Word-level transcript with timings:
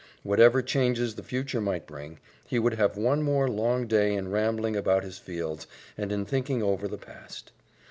Whatever 0.23 0.63
changes 0.63 1.13
the 1.13 1.21
future 1.21 1.61
might 1.61 1.85
bring, 1.85 2.17
he 2.47 2.57
would 2.57 2.73
have 2.73 2.97
one 2.97 3.21
more 3.21 3.47
long 3.47 3.85
day 3.85 4.15
in 4.15 4.31
rambling 4.31 4.75
about 4.75 5.03
his 5.03 5.19
fields 5.19 5.67
and 5.95 6.11
in 6.11 6.25
thinking 6.25 6.63
over 6.63 6.87
the 6.87 6.97
past. 6.97 7.51